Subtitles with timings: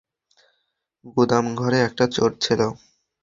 [1.15, 2.67] গুদামঘরে একটা চোর ছিলো!